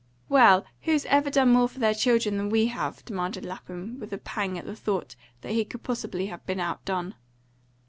[0.29, 4.17] "Well, who's ever done more for their children than we have?" demanded Lapham, with a
[4.17, 7.13] pang at the thought that he could possibly have been out done.